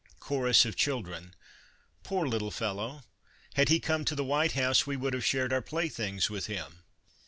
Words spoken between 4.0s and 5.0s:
to the White House we